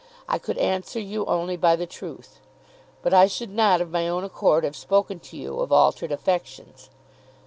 [0.27, 2.39] I could answer you only by the truth.
[3.03, 6.89] But I should not of my own accord have spoken to you of altered affections.